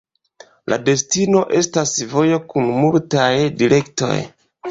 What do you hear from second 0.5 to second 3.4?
La destino estas vojo kun multaj